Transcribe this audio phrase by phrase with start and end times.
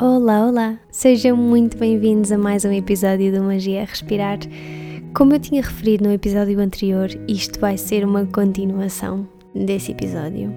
[0.00, 0.78] Olá, olá!
[0.90, 4.38] Sejam muito bem-vindos a mais um episódio do Magia a Respirar.
[5.14, 10.52] Como eu tinha referido no episódio anterior, isto vai ser uma continuação desse episódio.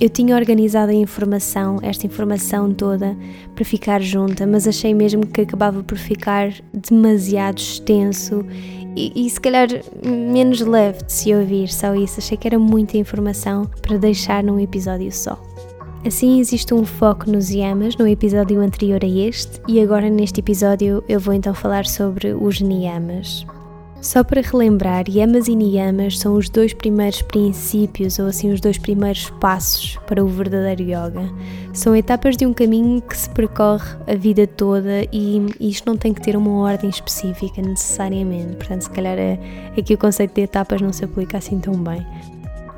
[0.00, 3.16] Eu tinha organizado a informação, esta informação toda,
[3.54, 8.44] para ficar junta, mas achei mesmo que acabava por ficar demasiado extenso
[8.96, 9.68] e, e, se calhar
[10.04, 12.18] menos leve de se ouvir, só isso.
[12.18, 15.47] Achei que era muita informação para deixar num episódio só.
[16.06, 21.02] Assim existe um foco nos yamas no episódio anterior a este, e agora neste episódio
[21.08, 23.44] eu vou então falar sobre os niyamas.
[24.00, 28.78] Só para relembrar, yamas e niyamas são os dois primeiros princípios, ou assim os dois
[28.78, 31.28] primeiros passos para o verdadeiro yoga.
[31.72, 36.14] São etapas de um caminho que se percorre a vida toda e isto não tem
[36.14, 38.54] que ter uma ordem específica necessariamente.
[38.56, 39.36] Portanto, se calhar é,
[39.76, 42.06] aqui o conceito de etapas não se aplica assim tão bem.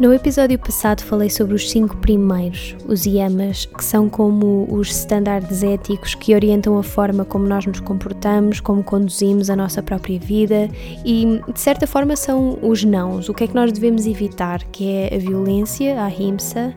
[0.00, 5.62] No episódio passado falei sobre os cinco primeiros, os yamas, que são como os estándares
[5.62, 10.71] éticos que orientam a forma como nós nos comportamos, como conduzimos a nossa própria vida
[11.04, 14.88] e, de certa forma, são os nãos, o que é que nós devemos evitar, que
[14.88, 16.74] é a violência, a ahimsa,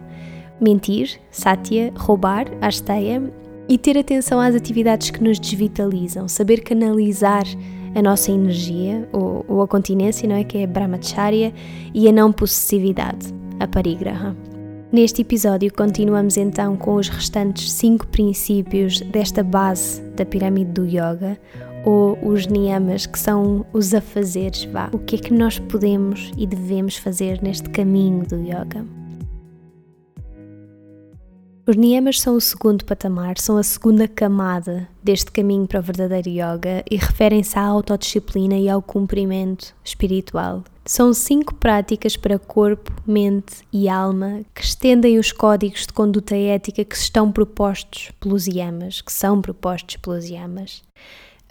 [0.60, 3.24] mentir, satya, roubar, asteya
[3.70, 7.46] e ter atenção às atividades que nos desvitalizam, saber canalizar
[7.96, 10.44] a nossa energia, ou, ou a continência, não é?
[10.44, 11.54] Que é brahmacharya,
[11.94, 14.36] e a não possessividade, a parigraha.
[14.92, 21.38] Neste episódio continuamos então com os restantes cinco princípios desta base da pirâmide do yoga,
[21.84, 24.90] ou os niyamas, que são os afazeres, vá.
[24.94, 29.03] O que é que nós podemos e devemos fazer neste caminho do yoga?
[31.66, 36.30] Os niyamas são o segundo patamar, são a segunda camada deste caminho para o verdadeiro
[36.30, 40.66] yoga e referem-se à autodisciplina e ao cumprimento espiritual.
[40.86, 46.84] São cinco práticas para corpo, mente e alma que estendem os códigos de conduta ética
[46.84, 50.84] que estão propostos pelos yamas, que são propostos pelos yamas.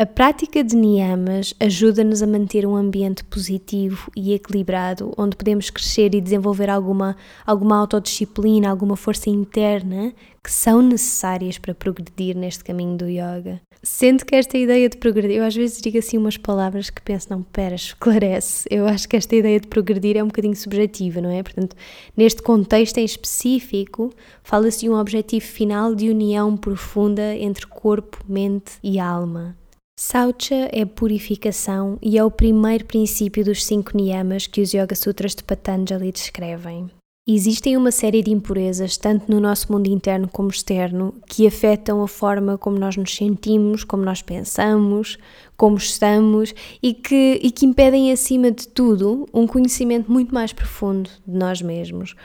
[0.02, 6.12] A prática de niyamas ajuda-nos a manter um ambiente positivo e equilibrado, onde podemos crescer
[6.12, 7.16] e desenvolver alguma,
[7.46, 10.12] alguma autodisciplina, alguma força interna
[10.42, 13.60] que são necessárias para progredir neste caminho do yoga.
[13.80, 17.28] Sendo que esta ideia de progredir, eu às vezes digo assim umas palavras que penso,
[17.30, 18.66] não, pera, esclarece.
[18.68, 21.44] Eu acho que esta ideia de progredir é um bocadinho subjetiva, não é?
[21.44, 21.76] Portanto,
[22.16, 24.12] neste contexto em específico,
[24.42, 29.61] fala-se de um objetivo final de união profunda entre corpo, mente e alma.
[29.98, 35.34] Saucha é purificação e é o primeiro princípio dos cinco niyamas que os Yoga Sutras
[35.34, 36.90] de Patanjali descrevem.
[37.28, 42.08] Existem uma série de impurezas, tanto no nosso mundo interno como externo, que afetam a
[42.08, 45.18] forma como nós nos sentimos, como nós pensamos,
[45.56, 51.10] como estamos e que, e que impedem, acima de tudo, um conhecimento muito mais profundo
[51.24, 52.16] de nós mesmos.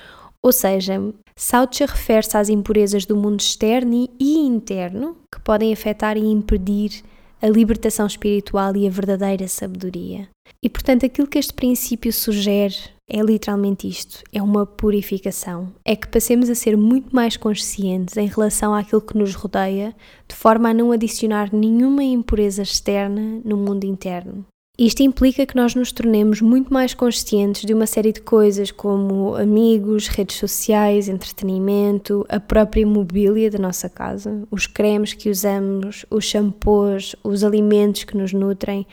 [0.41, 0.99] Ou seja,
[1.35, 7.03] Saucha refere-se às impurezas do mundo externo e interno que podem afetar e impedir
[7.42, 10.28] a libertação espiritual e a verdadeira sabedoria.
[10.62, 12.75] E portanto, aquilo que este princípio sugere
[13.09, 15.74] é literalmente isto: é uma purificação.
[15.86, 19.96] É que passemos a ser muito mais conscientes em relação àquilo que nos rodeia,
[20.28, 24.46] de forma a não adicionar nenhuma impureza externa no mundo interno.
[24.80, 29.34] Isto implica que nós nos tornemos muito mais conscientes de uma série de coisas, como
[29.34, 36.26] amigos, redes sociais, entretenimento, a própria mobília da nossa casa, os cremes que usamos, os
[36.26, 38.86] shampoos, os alimentos que nos nutrem.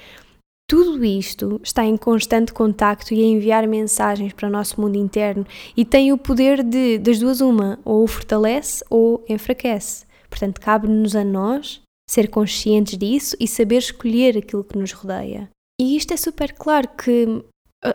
[0.66, 5.46] Tudo isto está em constante contacto e a enviar mensagens para o nosso mundo interno
[5.76, 10.06] e tem o poder de, das duas, uma, ou fortalece ou enfraquece.
[10.30, 15.52] Portanto, cabe-nos a nós ser conscientes disso e saber escolher aquilo que nos rodeia.
[15.80, 17.42] E isto é super claro que,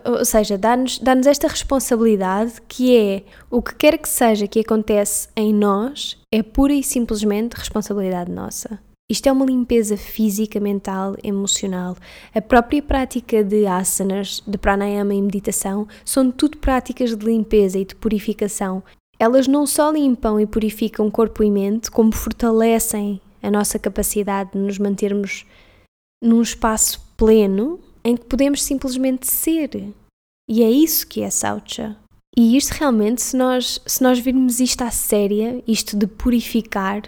[0.05, 5.29] ou seja, dá-nos dá esta responsabilidade que é o que quer que seja que acontece
[5.35, 8.79] em nós é pura e simplesmente responsabilidade nossa.
[9.09, 11.97] Isto é uma limpeza física, mental, emocional.
[12.35, 17.85] A própria prática de asanas, de pranayama e meditação são tudo práticas de limpeza e
[17.85, 18.83] de purificação.
[19.17, 24.59] Elas não só limpam e purificam corpo e mente, como fortalecem a nossa capacidade de
[24.59, 25.43] nos mantermos
[26.21, 29.93] num espaço pleno em que podemos simplesmente ser.
[30.49, 31.95] E é isso que é Saucha.
[32.35, 37.01] E isto realmente, se nós, se nós virmos isto à séria, isto de purificar,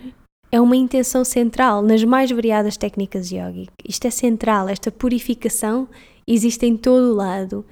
[0.51, 3.71] é uma intenção central nas mais variadas técnicas yogic.
[3.87, 5.87] Isto é central, esta purificação
[6.27, 7.65] existe em todo o lado.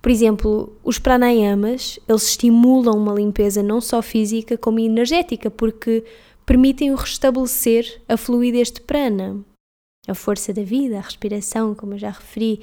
[0.00, 6.04] Por exemplo, os pranayamas, eles estimulam uma limpeza não só física como energética, porque
[6.46, 9.44] permitem o restabelecer a fluidez de prana
[10.08, 12.60] a força da vida, a respiração, como eu já referi.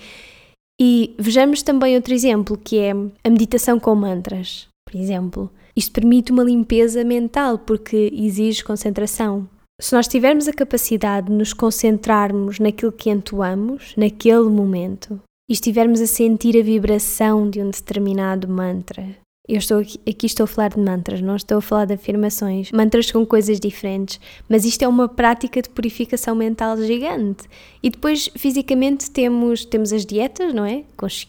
[0.79, 5.49] E vejamos também outro exemplo, que é a meditação com mantras, por exemplo.
[5.75, 9.47] Isto permite uma limpeza mental porque exige concentração.
[9.79, 16.01] Se nós tivermos a capacidade de nos concentrarmos naquilo que entoamos, naquele momento, e estivermos
[16.01, 19.15] a sentir a vibração de um determinado mantra,
[19.47, 22.69] eu estou aqui, aqui, estou a falar de mantras, não estou a falar de afirmações.
[22.71, 27.47] Mantras são coisas diferentes, mas isto é uma prática de purificação mental gigante.
[27.81, 30.83] E depois, fisicamente, temos, temos as dietas, não é?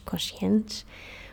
[0.04, 0.84] Conscientes,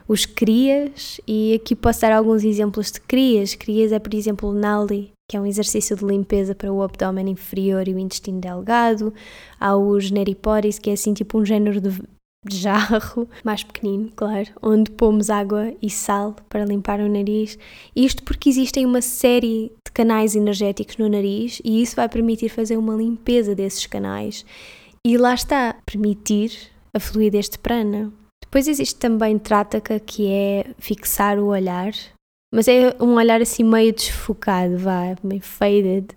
[0.07, 3.55] os crias, e aqui posso dar alguns exemplos de crias.
[3.55, 7.31] Crias é, por exemplo, o Nali, que é um exercício de limpeza para o abdômen
[7.31, 9.11] inferior e o intestino delgado.
[9.59, 11.89] Há os Neriporis, que é assim tipo um género de
[12.53, 17.57] jarro, mais pequenino, claro, onde pomos água e sal para limpar o nariz.
[17.95, 22.77] Isto porque existem uma série de canais energéticos no nariz e isso vai permitir fazer
[22.77, 24.45] uma limpeza desses canais.
[25.03, 26.51] E lá está, permitir
[26.93, 28.11] a fluidez de prana.
[28.43, 31.93] Depois existe também Trataka, que é fixar o olhar,
[32.53, 36.07] mas é um olhar assim meio desfocado, vá, meio faded,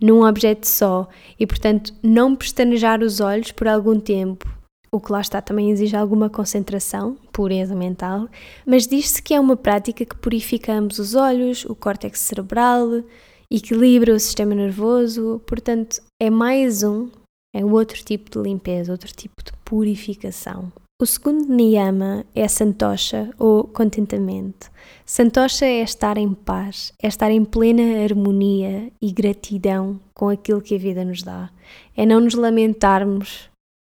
[0.00, 1.08] num objeto só.
[1.38, 4.59] E portanto, não pestanejar os olhos por algum tempo
[4.92, 8.28] o que lá está também exige alguma concentração, pureza mental,
[8.66, 13.02] mas diz-se que é uma prática que purifica ambos os olhos, o córtex cerebral,
[13.50, 17.08] equilibra o sistema nervoso, portanto, é mais um,
[17.54, 20.72] é outro tipo de limpeza, outro tipo de purificação.
[21.00, 24.70] O segundo niyama é santosha ou contentamento.
[25.06, 30.74] Santosha é estar em paz, é estar em plena harmonia e gratidão com aquilo que
[30.74, 31.48] a vida nos dá.
[31.96, 33.49] É não nos lamentarmos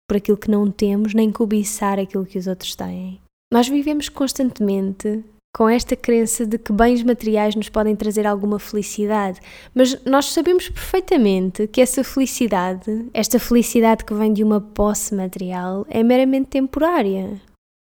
[0.08, 3.20] por aquilo que não temos, nem cobiçar aquilo que os outros têm.
[3.52, 5.24] Nós vivemos constantemente
[5.56, 9.40] com esta crença de que bens materiais nos podem trazer alguma felicidade,
[9.74, 15.84] mas nós sabemos perfeitamente que essa felicidade, esta felicidade que vem de uma posse material,
[15.90, 17.42] é meramente temporária.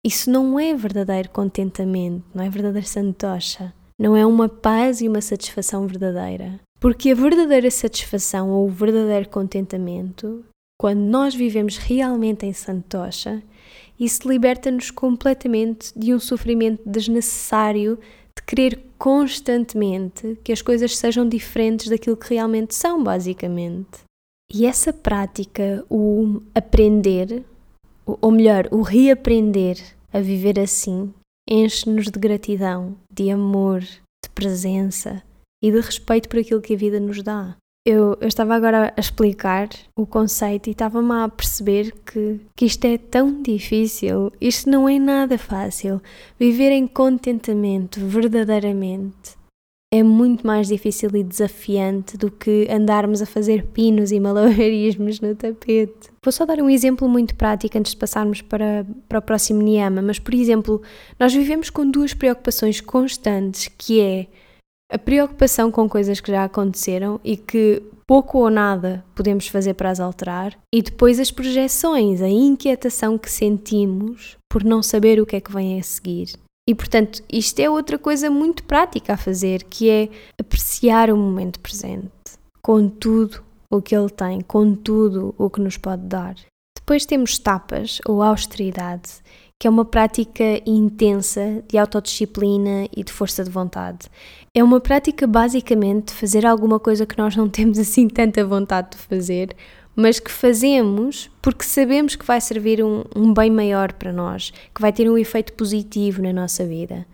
[0.05, 5.21] Isso não é verdadeiro contentamento, não é verdadeira santocha, não é uma paz e uma
[5.21, 6.59] satisfação verdadeira.
[6.81, 10.45] Porque a verdadeira satisfação ou o verdadeiro contentamento
[10.83, 13.41] quando nós vivemos realmente em Santosha,
[14.01, 18.01] isso liberta-nos completamente de um sofrimento desnecessário
[18.37, 24.01] de querer constantemente que as coisas sejam diferentes daquilo que realmente são, basicamente.
[24.53, 27.45] E essa prática, o aprender,
[28.05, 29.79] ou melhor, o reaprender
[30.13, 31.15] a viver assim,
[31.49, 35.23] enche-nos de gratidão, de amor, de presença
[35.63, 39.01] e de respeito por aquilo que a vida nos dá eu, eu, estava agora a
[39.01, 44.89] explicar o conceito e estava-me a perceber que, que isto é tão difícil, isto não
[44.89, 46.01] é nada fácil.
[46.39, 49.43] Viver em contentamento verdadeiramente
[49.93, 55.35] é muito mais difícil e desafiante do que andarmos a fazer pinos e malabarismos no
[55.35, 56.11] tapete.
[56.25, 60.01] Vou só dar um exemplo muito prático antes de passarmos para, para o próximo Niyama,
[60.01, 60.81] mas por exemplo,
[61.21, 64.29] nós vivemos com duas preocupações constantes, que é
[64.93, 69.89] a preocupação com coisas que já aconteceram e que pouco ou nada podemos fazer para
[69.89, 75.37] as alterar, e depois as projeções, a inquietação que sentimos por não saber o que
[75.37, 76.35] é que vem a seguir.
[76.69, 81.59] E portanto, isto é outra coisa muito prática a fazer, que é apreciar o momento
[81.59, 82.13] presente,
[82.61, 86.37] com tudo o que ele tem, com tudo o que nos pode dar.
[86.77, 89.11] Depois temos tapas ou austeridade,
[89.63, 94.09] que é uma prática intensa de autodisciplina e de força de vontade.
[94.53, 98.91] É uma prática basicamente de fazer alguma coisa que nós não temos assim tanta vontade
[98.91, 99.55] de fazer,
[99.95, 104.81] mas que fazemos porque sabemos que vai servir um, um bem maior para nós, que
[104.81, 107.07] vai ter um efeito positivo na nossa vida.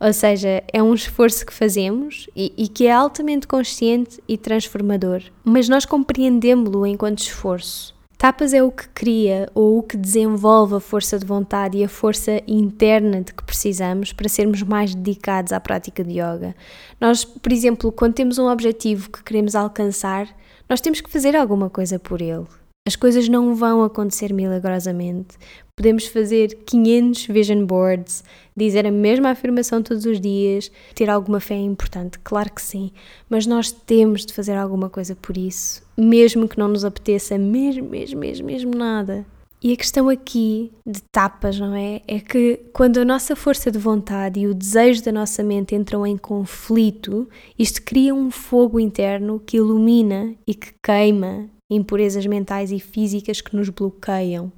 [0.00, 5.24] Ou seja, é um esforço que fazemos e, e que é altamente consciente e transformador,
[5.42, 7.95] mas nós compreendemos-lo enquanto esforço.
[8.18, 11.88] Tapas é o que cria ou o que desenvolve a força de vontade e a
[11.88, 16.56] força interna de que precisamos para sermos mais dedicados à prática de yoga.
[16.98, 20.28] Nós, por exemplo, quando temos um objetivo que queremos alcançar,
[20.68, 22.46] nós temos que fazer alguma coisa por ele.
[22.86, 25.36] As coisas não vão acontecer milagrosamente.
[25.74, 28.22] Podemos fazer 500 vision boards,
[28.56, 32.92] dizer a mesma afirmação todos os dias, ter alguma fé é importante, claro que sim,
[33.28, 37.90] mas nós temos de fazer alguma coisa por isso, mesmo que não nos apeteça mesmo,
[37.90, 39.26] mesmo, mesmo, mesmo nada.
[39.60, 42.02] E a questão aqui de tapas, não é?
[42.06, 46.06] É que quando a nossa força de vontade e o desejo da nossa mente entram
[46.06, 47.28] em conflito,
[47.58, 53.56] isto cria um fogo interno que ilumina e que queima impurezas mentais e físicas que
[53.56, 54.52] nos bloqueiam,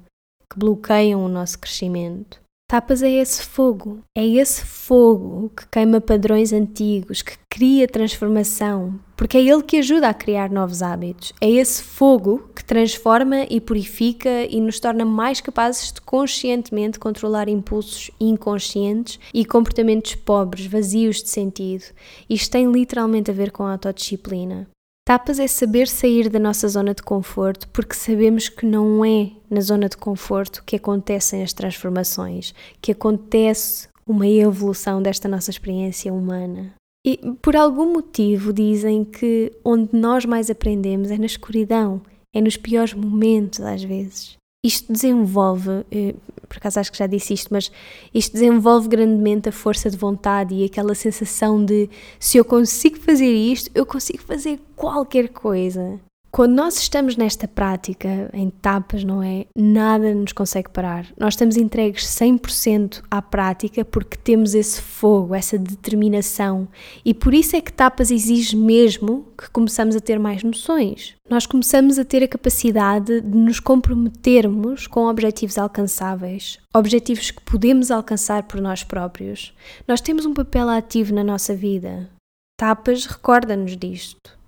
[0.51, 2.41] que bloqueiam o nosso crescimento.
[2.69, 9.39] Tapas é esse fogo, é esse fogo que queima padrões antigos, que cria transformação, porque
[9.39, 11.33] é ele que ajuda a criar novos hábitos.
[11.41, 17.49] É esse fogo que transforma e purifica e nos torna mais capazes de conscientemente controlar
[17.49, 21.85] impulsos inconscientes e comportamentos pobres, vazios de sentido.
[22.29, 24.67] Isto tem literalmente a ver com a autodisciplina.
[25.09, 29.59] Tapas é saber sair da nossa zona de conforto porque sabemos que não é na
[29.59, 36.75] zona de conforto que acontecem as transformações, que acontece uma evolução desta nossa experiência humana.
[37.03, 42.55] E por algum motivo dizem que onde nós mais aprendemos é na escuridão, é nos
[42.55, 44.37] piores momentos às vezes.
[44.63, 46.15] Isto desenvolve, eh,
[46.47, 47.71] por acaso acho que já disse isto, mas
[48.13, 51.89] isto desenvolve grandemente a força de vontade e aquela sensação de
[52.19, 55.99] se eu consigo fazer isto, eu consigo fazer qualquer coisa.
[56.31, 59.45] Quando nós estamos nesta prática, em tapas, não é?
[59.55, 61.07] Nada nos consegue parar.
[61.17, 66.67] Nós estamos entregues 100% à prática porque temos esse fogo, essa determinação.
[67.03, 71.15] E por isso é que tapas exige mesmo que começamos a ter mais noções.
[71.27, 77.89] Nós começamos a ter a capacidade de nos comprometermos com objetivos alcançáveis, objetivos que podemos
[77.89, 79.53] alcançar por nós próprios.
[79.87, 82.09] Nós temos um papel ativo na nossa vida.
[82.57, 84.38] Tapas recorda-nos disto.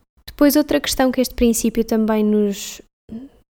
[0.41, 2.81] Depois, outra questão que este princípio também nos,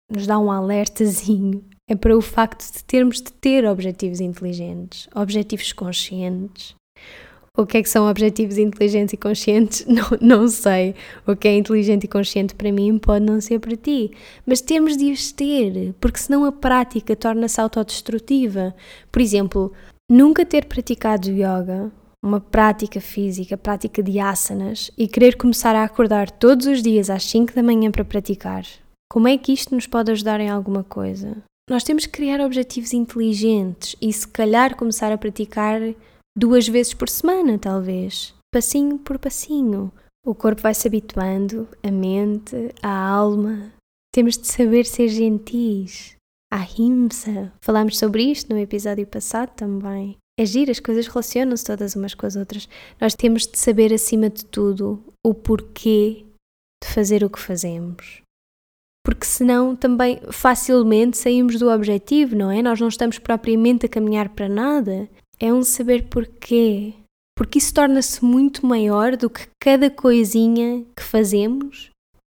[0.09, 5.73] nos dá um alertazinho é para o facto de termos de ter objetivos inteligentes, objetivos
[5.73, 6.77] conscientes.
[7.59, 9.85] O que é que são objetivos inteligentes e conscientes?
[9.91, 10.95] Não, não sei.
[11.27, 14.13] O que é inteligente e consciente para mim pode não ser para ti.
[14.47, 18.73] Mas temos de os ter, porque senão a prática torna-se autodestrutiva.
[19.11, 19.73] Por exemplo,
[20.09, 21.91] nunca ter praticado yoga
[22.27, 27.25] uma prática física, prática de asanas e querer começar a acordar todos os dias às
[27.25, 28.65] 5 da manhã para praticar,
[29.09, 31.37] como é que isto nos pode ajudar em alguma coisa?
[31.71, 35.81] Nós temos que criar objetivos inteligentes e, se calhar, começar a praticar
[36.37, 39.93] duas vezes por semana, talvez, passinho por passinho.
[40.25, 43.73] O corpo vai se habituando, a mente, a alma.
[44.13, 46.17] Temos de saber ser gentis.
[46.53, 47.53] A rimsa.
[47.61, 52.37] Falámos sobre isto no episódio passado também agir, as coisas relacionam-se todas umas com as
[52.37, 52.69] outras.
[53.01, 56.25] Nós temos de saber, acima de tudo, o porquê
[56.83, 58.23] de fazer o que fazemos.
[59.05, 62.61] Porque senão também facilmente saímos do objetivo, não é?
[62.61, 65.09] Nós não estamos propriamente a caminhar para nada.
[65.39, 66.93] É um saber porquê.
[67.37, 71.91] Porque isso torna-se muito maior do que cada coisinha que fazemos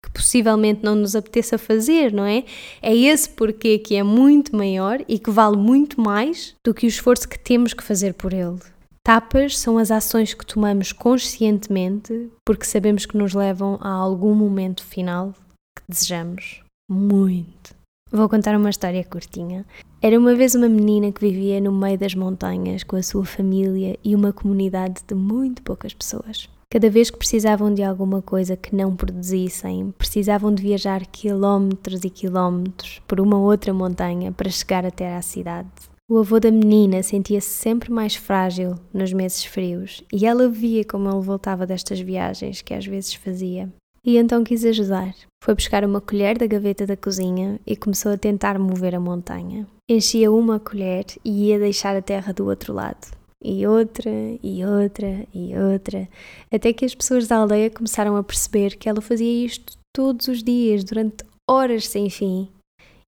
[0.05, 2.45] que possivelmente não nos apeteça fazer, não é?
[2.81, 6.89] É esse porquê que é muito maior e que vale muito mais do que o
[6.89, 8.59] esforço que temos que fazer por ele.
[9.03, 14.85] Tapas são as ações que tomamos conscientemente porque sabemos que nos levam a algum momento
[14.85, 15.33] final
[15.77, 17.75] que desejamos muito.
[18.11, 19.67] Vou contar uma história curtinha.
[20.01, 23.99] Era uma vez uma menina que vivia no meio das montanhas com a sua família
[24.03, 26.49] e uma comunidade de muito poucas pessoas.
[26.71, 32.11] Cada vez que precisavam de alguma coisa que não produzissem, precisavam de viajar quilómetros e
[32.11, 35.71] quilómetros por uma outra montanha para chegar até à cidade.
[36.11, 41.09] O avô da menina sentia-se sempre mais frágil nos meses frios e ela via como
[41.09, 43.73] ele voltava destas viagens que às vezes fazia.
[44.05, 45.15] E então quis ajudar.
[45.43, 49.67] Foi buscar uma colher da gaveta da cozinha e começou a tentar mover a montanha.
[49.89, 54.11] Enchia uma colher e ia deixar a terra do outro lado e outra,
[54.43, 56.09] e outra, e outra,
[56.53, 60.43] até que as pessoas da aldeia começaram a perceber que ela fazia isto todos os
[60.43, 62.49] dias, durante horas sem fim.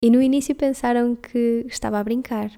[0.03, 2.51] E no início pensaram que estava a brincar.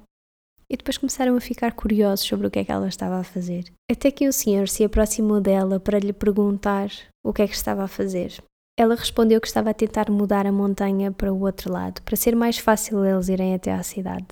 [0.70, 3.64] E depois começaram a ficar curiosos sobre o que é que ela estava a fazer.
[3.90, 6.90] Até que o senhor se aproximou dela para lhe perguntar
[7.24, 8.34] o que é que estava a fazer.
[8.78, 12.36] Ela respondeu que estava a tentar mudar a montanha para o outro lado, para ser
[12.36, 14.28] mais fácil eles irem até à cidade.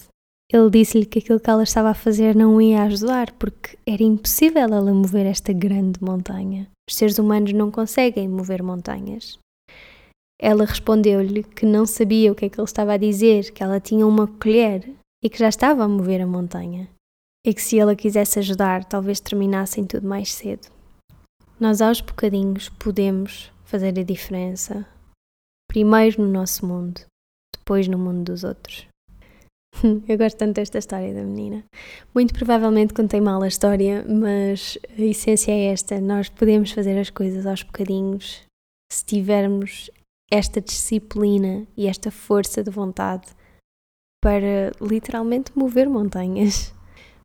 [0.51, 4.63] Ele disse-lhe que aquilo que ela estava a fazer não ia ajudar, porque era impossível
[4.63, 6.71] ela mover esta grande montanha.
[6.89, 9.39] Os seres humanos não conseguem mover montanhas.
[10.41, 13.79] Ela respondeu-lhe que não sabia o que é que ele estava a dizer, que ela
[13.79, 14.91] tinha uma colher
[15.23, 16.89] e que já estava a mover a montanha.
[17.45, 20.69] E que se ela quisesse ajudar, talvez terminassem tudo mais cedo.
[21.61, 24.87] Nós aos bocadinhos podemos fazer a diferença.
[25.69, 27.03] Primeiro no nosso mundo,
[27.55, 28.87] depois no mundo dos outros.
[30.09, 31.65] Eu gosto tanto desta história da menina.
[32.15, 37.11] Muito provavelmente contei mal a história, mas a essência é esta: nós podemos fazer as
[37.11, 38.43] coisas aos bocadinhos
[38.91, 39.91] se tivermos
[40.31, 43.27] esta disciplina e esta força de vontade
[44.23, 46.75] para literalmente mover montanhas.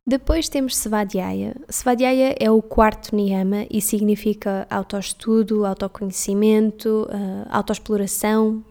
[0.06, 1.56] Depois temos Svadhyaya.
[1.70, 8.62] Svadhyaya é o quarto niyama e significa autoestudo, autoconhecimento, uh, autoexploração,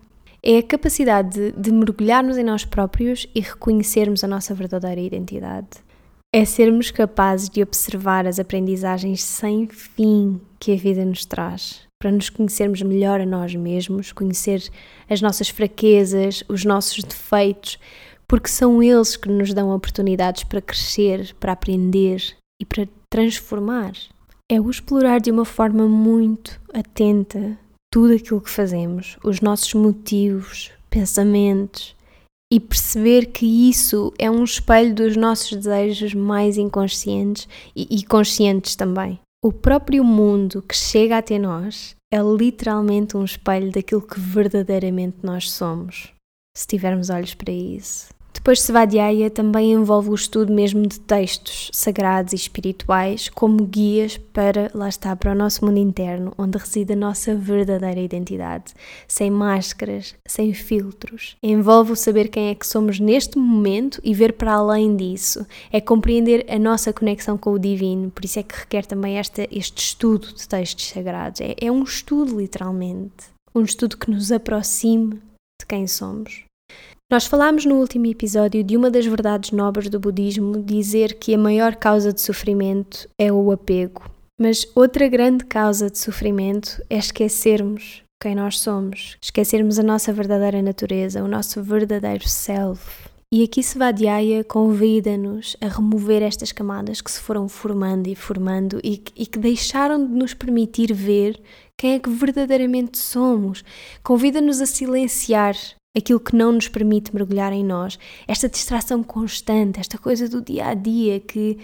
[0.46, 5.70] é a capacidade de, mergulharmos em nós próprios e reconhecermos a nossa verdadeira identidade.
[6.36, 12.12] É sermos capazes de observar as aprendizagens sem fim que a vida nos traz, para
[12.12, 14.70] nos conhecermos melhor a nós mesmos, conhecer
[15.10, 17.80] as nossas fraquezas, os nossos defeitos,
[18.28, 22.22] porque são eles que nos dão oportunidades para crescer, para aprender
[22.60, 23.94] e para transformar.
[24.52, 27.58] É o explorar de uma forma muito atenta
[27.94, 31.96] tudo aquilo que fazemos, os nossos motivos, pensamentos,
[32.52, 38.76] e perceber que isso é um espelho dos nossos desejos mais inconscientes e, e conscientes
[38.76, 39.20] também.
[39.46, 45.52] O próprio mundo que chega até nós é literalmente um espelho daquilo que verdadeiramente nós
[45.52, 46.12] somos,
[46.58, 48.10] se tivermos olhos para isso.
[48.34, 54.70] Depois, Svadhyaya também envolve o estudo mesmo de textos sagrados e espirituais como guias para,
[54.74, 58.74] lá está, para o nosso mundo interno, onde reside a nossa verdadeira identidade,
[59.08, 61.38] sem máscaras, sem filtros.
[61.42, 65.46] Envolve o saber quem é que somos neste momento e ver para além disso.
[65.72, 69.48] É compreender a nossa conexão com o divino, por isso é que requer também esta,
[69.52, 71.40] este estudo de textos sagrados.
[71.40, 73.32] É, é um estudo, literalmente.
[73.56, 75.22] Um estudo que nos aproxime
[75.60, 76.44] de quem somos.
[77.14, 81.38] Nós falámos no último episódio de uma das verdades nobres do budismo dizer que a
[81.38, 84.10] maior causa de sofrimento é o apego.
[84.42, 90.60] Mas outra grande causa de sofrimento é esquecermos quem nós somos, esquecermos a nossa verdadeira
[90.60, 93.08] natureza, o nosso verdadeiro self.
[93.32, 98.98] E aqui Svadhyaya convida-nos a remover estas camadas que se foram formando e formando e
[98.98, 101.40] que, e que deixaram de nos permitir ver
[101.78, 103.64] quem é que verdadeiramente somos.
[104.02, 105.56] Convida-nos a silenciar
[105.96, 110.68] aquilo que não nos permite mergulhar em nós, esta distração constante, esta coisa do dia
[110.68, 111.58] a dia que,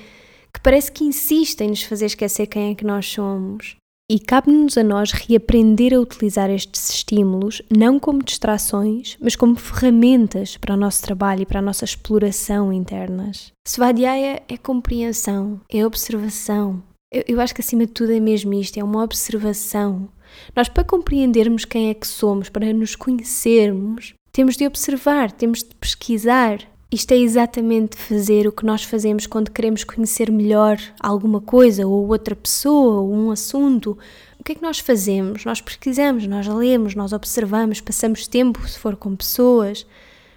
[0.53, 3.75] que parece que insiste em nos fazer esquecer quem é que nós somos.
[4.12, 10.57] E cabe-nos a nós reaprender a utilizar estes estímulos não como distrações, mas como ferramentas
[10.57, 13.51] para o nosso trabalho e para a nossa exploração internas.
[13.67, 16.81] Svadhyaya é compreensão, é observação.
[17.13, 20.09] Eu, eu acho que acima de tudo é mesmo isto, é uma observação.
[20.55, 25.75] Nós, para compreendermos quem é que somos, para nos conhecermos, temos de observar, temos de
[25.75, 26.59] pesquisar.
[26.91, 32.07] Isto é exatamente fazer o que nós fazemos quando queremos conhecer melhor alguma coisa ou
[32.07, 33.98] outra pessoa ou um assunto.
[34.39, 35.45] O que é que nós fazemos?
[35.45, 39.85] Nós pesquisamos, nós lemos, nós observamos, passamos tempo se for com pessoas,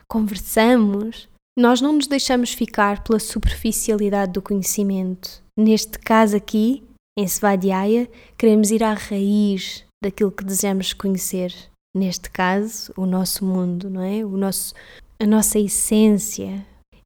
[0.06, 1.28] conversamos.
[1.58, 5.42] Nós não nos deixamos ficar pela superficialidade do conhecimento.
[5.58, 6.82] Neste caso aqui,
[7.18, 11.54] em Svadhyaya, queremos ir à raiz daquilo que desejamos conhecer
[11.94, 14.24] neste caso, o nosso mundo, não é?
[14.24, 14.74] O nosso,
[15.18, 16.64] a nossa essência.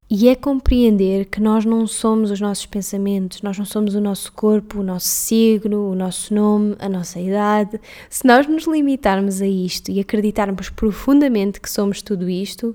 [0.09, 4.33] E é compreender que nós não somos os nossos pensamentos, nós não somos o nosso
[4.33, 7.81] corpo, o nosso signo, o nosso nome, a nossa idade.
[8.09, 12.73] Se nós nos limitarmos a isto e acreditarmos profundamente que somos tudo isto,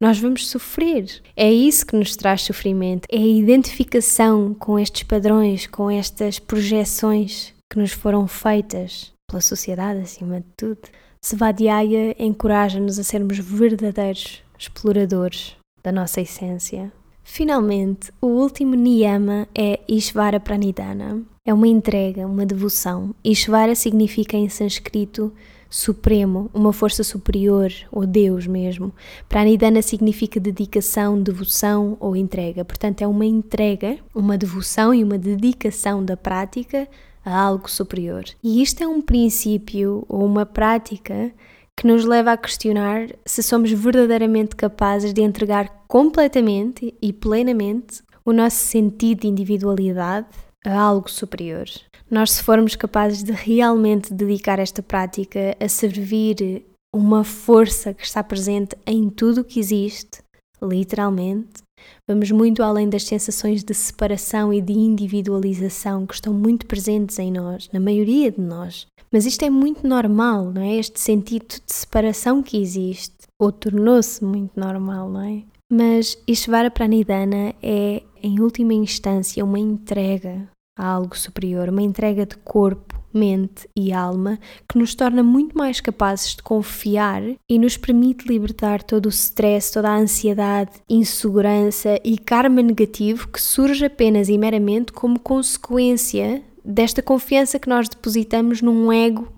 [0.00, 1.22] nós vamos sofrer.
[1.36, 7.54] É isso que nos traz sofrimento, é a identificação com estes padrões, com estas projeções
[7.70, 10.80] que nos foram feitas pela sociedade, acima de tudo.
[11.24, 16.92] Svadhyaya encoraja-nos a sermos verdadeiros exploradores da nossa essência.
[17.22, 21.22] Finalmente, o último niyama é Ishvara Pranidhana.
[21.46, 23.14] É uma entrega, uma devoção.
[23.24, 25.32] Ishvara significa em sânscrito
[25.70, 28.92] supremo, uma força superior, ou Deus mesmo.
[29.28, 32.64] Pranidhana significa dedicação, devoção ou entrega.
[32.64, 36.88] Portanto, é uma entrega, uma devoção e uma dedicação da prática
[37.24, 38.24] a algo superior.
[38.42, 41.32] E isto é um princípio ou uma prática
[41.76, 48.32] que nos leva a questionar se somos verdadeiramente capazes de entregar completamente e plenamente o
[48.32, 50.28] nosso sentido de individualidade
[50.64, 51.66] a algo superior.
[52.10, 58.22] Nós, se formos capazes de realmente dedicar esta prática a servir uma força que está
[58.22, 60.22] presente em tudo o que existe,
[60.62, 61.62] literalmente,
[62.08, 67.30] Vamos muito além das sensações de separação e de individualização que estão muito presentes em
[67.30, 68.86] nós, na maioria de nós.
[69.12, 70.76] Mas isto é muito normal, não é?
[70.76, 75.42] Este sentido de separação que existe, ou tornou-se muito normal, não é?
[75.70, 82.36] Mas Ishvara Pranidhana é, em última instância, uma entrega a algo superior, uma entrega de
[82.36, 88.26] corpo, mente e alma que nos torna muito mais capazes de confiar e nos permite
[88.26, 94.36] libertar todo o stress, toda a ansiedade, insegurança e karma negativo que surge apenas e
[94.36, 99.28] meramente como consequência desta confiança que nós depositamos num ego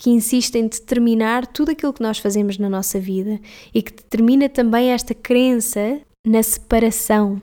[0.00, 3.40] que insiste em determinar tudo aquilo que nós fazemos na nossa vida
[3.74, 7.42] e que determina também esta crença na separação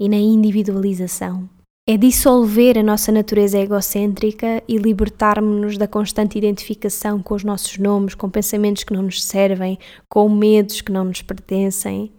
[0.00, 1.59] e na individualização
[1.92, 8.14] é dissolver a nossa natureza egocêntrica e libertarmos-nos da constante identificação com os nossos nomes,
[8.14, 9.76] com pensamentos que não nos servem,
[10.08, 12.12] com medos que não nos pertencem.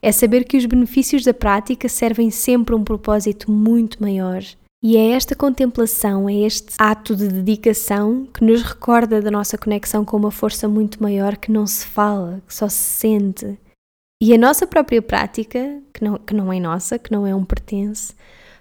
[0.00, 4.42] É saber que os benefícios da prática servem sempre a um propósito muito maior.
[4.82, 10.06] E é esta contemplação, é este ato de dedicação que nos recorda da nossa conexão
[10.06, 13.58] com uma força muito maior que não se fala, que só se sente.
[14.22, 17.44] E a nossa própria prática, que não, que não é nossa, que não é um
[17.44, 18.14] pertence,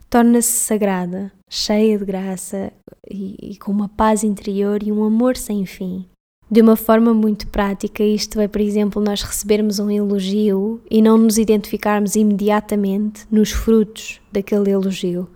[0.09, 2.71] torna-se sagrada, cheia de graça
[3.09, 6.05] e, e com uma paz interior e um amor sem fim.
[6.49, 11.17] De uma forma muito prática, isto é, por exemplo, nós recebermos um elogio e não
[11.17, 15.29] nos identificarmos imediatamente nos frutos daquele elogio.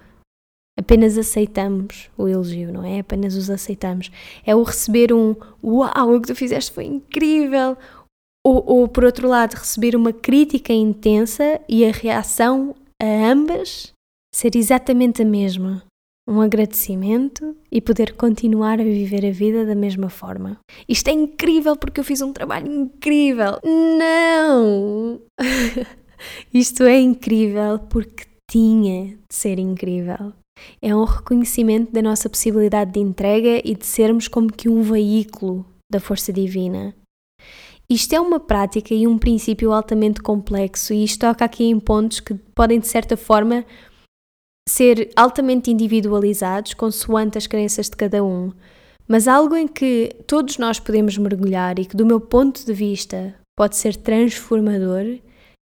[0.79, 2.99] Apenas aceitamos o elogio, não é?
[2.99, 4.09] Apenas os aceitamos.
[4.45, 7.77] É o receber um Uau, o que tu fizeste foi incrível!
[8.43, 13.93] Ou, ou por outro lado, receber uma crítica intensa e a reação a ambas
[14.33, 15.83] ser exatamente a mesma
[16.27, 20.59] um agradecimento e poder continuar a viver a vida da mesma forma.
[20.87, 23.59] Isto é incrível porque eu fiz um trabalho incrível.
[23.63, 25.19] Não!
[26.53, 30.33] Isto é incrível porque tinha de ser incrível.
[30.81, 35.65] É um reconhecimento da nossa possibilidade de entrega e de sermos como que um veículo
[35.91, 36.93] da força divina.
[37.89, 42.21] Isto é uma prática e um princípio altamente complexo e isto toca aqui em pontos
[42.21, 43.65] que podem, de certa forma,
[44.67, 48.51] ser altamente individualizados consoante as crenças de cada um,
[49.07, 53.35] mas algo em que todos nós podemos mergulhar e que, do meu ponto de vista,
[53.57, 55.19] pode ser transformador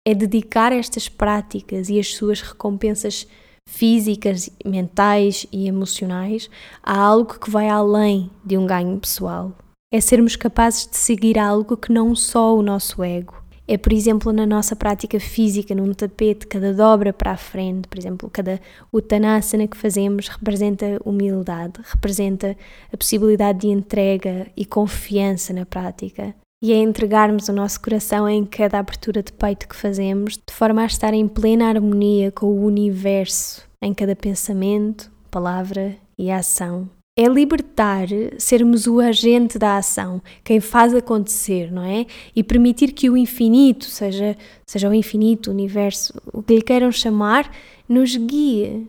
[0.06, 3.26] é dedicar estas práticas e as suas recompensas
[3.68, 6.50] físicas, mentais e emocionais
[6.82, 9.56] a algo que vai além de um ganho pessoal.
[9.92, 13.41] É sermos capazes de seguir algo que não só o nosso ego,
[13.72, 17.98] é, por exemplo, na nossa prática física, num tapete, cada dobra para a frente, por
[17.98, 18.60] exemplo, cada
[18.92, 22.54] utanasana que fazemos representa humildade, representa
[22.92, 26.34] a possibilidade de entrega e confiança na prática.
[26.62, 30.82] E é entregarmos o nosso coração em cada abertura de peito que fazemos, de forma
[30.82, 37.26] a estar em plena harmonia com o universo, em cada pensamento, palavra e ação é
[37.26, 38.06] libertar,
[38.38, 42.06] sermos o agente da ação, quem faz acontecer, não é?
[42.34, 46.90] E permitir que o infinito, seja, seja o infinito, o universo, o que lhe queiram
[46.90, 47.50] chamar,
[47.86, 48.86] nos guie.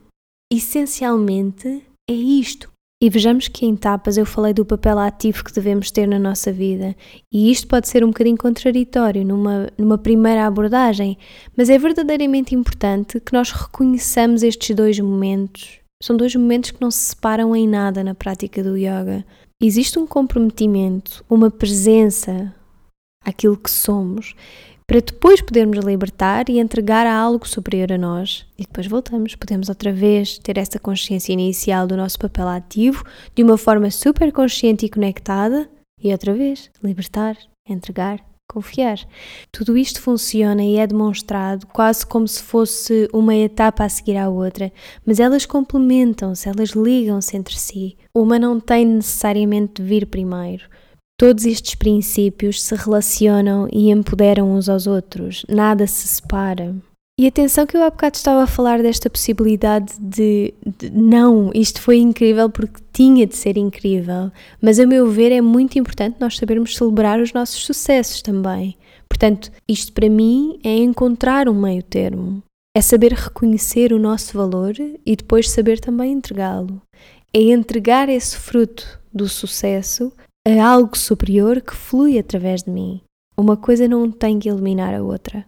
[0.51, 2.71] Essencialmente é isto.
[3.01, 6.53] E vejamos que em tapas eu falei do papel ativo que devemos ter na nossa
[6.53, 6.95] vida,
[7.29, 11.17] e isto pode ser um bocadinho contraditório numa, numa primeira abordagem,
[11.57, 16.91] mas é verdadeiramente importante que nós reconheçamos estes dois momentos são dois momentos que não
[16.91, 19.25] se separam em nada na prática do yoga.
[19.61, 22.53] Existe um comprometimento, uma presença
[23.23, 24.35] àquilo que somos,
[24.85, 28.45] para depois podermos libertar e entregar a algo superior a nós.
[28.59, 33.41] E depois voltamos, podemos outra vez ter essa consciência inicial do nosso papel ativo, de
[33.41, 35.69] uma forma super consciente e conectada,
[36.03, 38.19] e outra vez libertar, entregar
[38.53, 38.99] confiar.
[39.51, 44.29] Tudo isto funciona e é demonstrado quase como se fosse uma etapa a seguir à
[44.29, 44.71] outra,
[45.05, 47.97] mas elas complementam-se, elas ligam-se entre si.
[48.13, 50.65] Uma não tem necessariamente de vir primeiro.
[51.17, 56.75] Todos estes princípios se relacionam e empoderam uns aos outros, nada se separa.
[57.19, 61.79] E atenção que eu há bocado estava a falar desta possibilidade de, de, não, isto
[61.79, 66.37] foi incrível porque tinha de ser incrível, mas a meu ver é muito importante nós
[66.37, 68.75] sabermos celebrar os nossos sucessos também.
[69.07, 72.41] Portanto, isto para mim é encontrar um meio termo.
[72.75, 76.81] É saber reconhecer o nosso valor e depois saber também entregá-lo.
[77.31, 80.11] É entregar esse fruto do sucesso
[80.47, 83.01] a algo superior que flui através de mim.
[83.37, 85.45] Uma coisa não tem que eliminar a outra.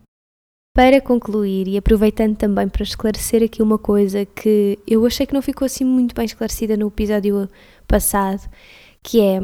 [0.75, 5.41] Para concluir e aproveitando também para esclarecer aqui uma coisa que eu achei que não
[5.41, 7.49] ficou assim muito bem esclarecida no episódio
[7.88, 8.41] passado,
[9.01, 9.41] que é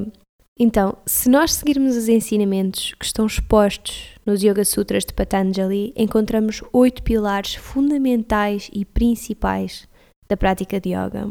[0.59, 6.61] então, se nós seguirmos os ensinamentos que estão expostos nos Yoga Sutras de Patanjali, encontramos
[6.73, 9.87] oito pilares fundamentais e principais
[10.27, 11.29] da prática de yoga.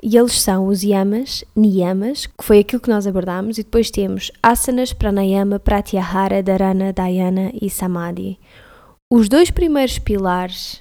[0.00, 4.30] E eles são os yamas, niyamas, que foi aquilo que nós abordámos, e depois temos
[4.40, 8.38] asanas, pranayama, pratyahara, dharana, dhyana e samadhi.
[9.12, 10.80] Os dois primeiros pilares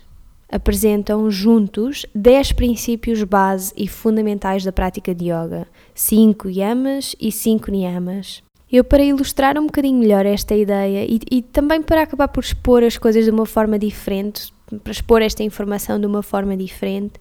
[0.51, 7.71] apresentam juntos 10 princípios base e fundamentais da prática de yoga, 5 yamas e 5
[7.71, 8.43] niyamas.
[8.71, 12.83] Eu, para ilustrar um bocadinho melhor esta ideia e, e, também para acabar por expor
[12.83, 17.13] as coisas de uma forma diferente, para expor esta informação de uma forma diferente,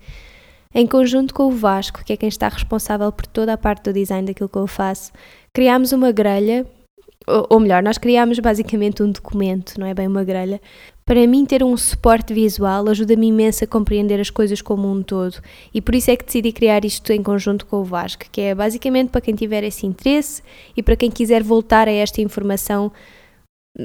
[0.74, 3.94] em conjunto com o Vasco, que é quem está responsável por toda a parte do
[3.94, 5.10] design daquilo que eu faço,
[5.54, 6.66] criámos uma grelha,
[7.26, 10.60] ou, melhor, nós criámos basicamente um documento, não é bem uma grelha,
[11.08, 15.40] para mim, ter um suporte visual ajuda-me imenso a compreender as coisas como um todo
[15.72, 18.54] e por isso é que decidi criar isto em conjunto com o Vasco, que é
[18.54, 20.42] basicamente para quem tiver esse interesse
[20.76, 22.92] e para quem quiser voltar a esta informação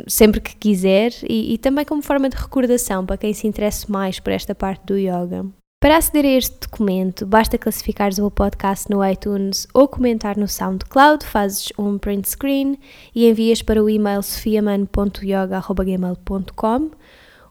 [0.05, 4.19] sempre que quiser e, e também como forma de recordação para quem se interesse mais
[4.19, 5.45] por esta parte do yoga.
[5.79, 11.25] Para aceder a este documento, basta classificares o podcast no iTunes ou comentar no SoundCloud,
[11.25, 12.77] fazes um print screen
[13.15, 16.91] e envias para o e-mail sofiaman.yoga.gmail.com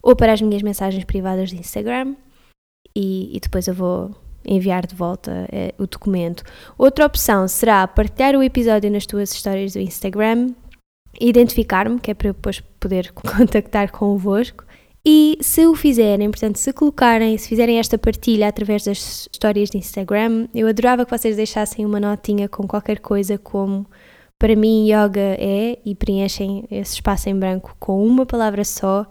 [0.02, 2.14] ou para as minhas mensagens privadas de Instagram
[2.94, 4.10] e, e, depois eu vou
[4.44, 6.42] enviar de volta eh, o documento.
[6.76, 10.50] Outra opção será partilhar o episódio nas tuas histórias do Instagram,
[11.20, 14.64] identificar-me, que é para eu depois poder contactar convosco.
[15.04, 19.78] E se o fizerem, portanto, se colocarem, se fizerem esta partilha através das histórias de
[19.78, 23.86] Instagram, eu adorava que vocês deixassem uma notinha com qualquer coisa como
[24.38, 29.06] para mim yoga é e preenchem esse espaço em branco com uma palavra só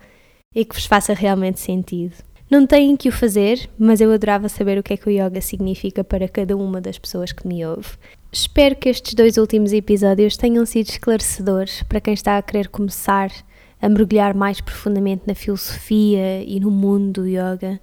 [0.53, 2.13] e que vos faça realmente sentido.
[2.49, 5.39] Não têm que o fazer, mas eu adorava saber o que é que o yoga
[5.39, 7.91] significa para cada uma das pessoas que me ouve.
[8.29, 13.31] Espero que estes dois últimos episódios tenham sido esclarecedores para quem está a querer começar
[13.81, 17.79] a mergulhar mais profundamente na filosofia e no mundo do yoga.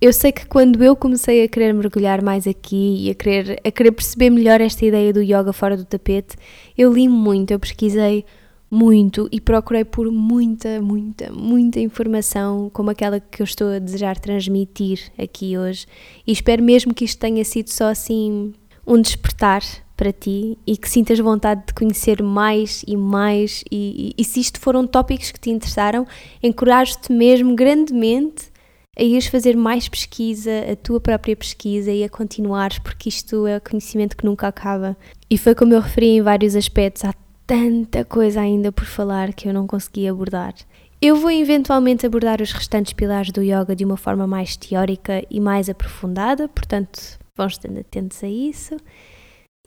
[0.00, 3.70] Eu sei que quando eu comecei a querer mergulhar mais aqui e a querer, a
[3.70, 6.34] querer perceber melhor esta ideia do yoga fora do tapete,
[6.76, 8.24] eu li muito, eu pesquisei
[8.72, 14.18] muito e procurei por muita, muita, muita informação como aquela que eu estou a desejar
[14.18, 15.86] transmitir aqui hoje.
[16.26, 18.54] E espero mesmo que isto tenha sido só assim
[18.86, 19.62] um despertar
[19.94, 23.62] para ti e que sintas vontade de conhecer mais e mais.
[23.70, 26.06] E, e, e se isto foram tópicos que te interessaram,
[26.42, 28.50] encorajo-te mesmo grandemente
[28.98, 33.60] a ires fazer mais pesquisa, a tua própria pesquisa e a continuares, porque isto é
[33.60, 34.96] conhecimento que nunca acaba.
[35.30, 37.12] E foi como eu referi em vários aspectos, há
[37.46, 40.54] tanta coisa ainda por falar que eu não consegui abordar.
[41.00, 45.40] Eu vou eventualmente abordar os restantes pilares do yoga de uma forma mais teórica e
[45.40, 48.76] mais aprofundada, portanto, vão estando atentos a isso.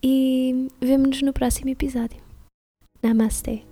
[0.02, 2.18] E vemo-nos no próximo episódio.
[3.02, 3.66] Namaste.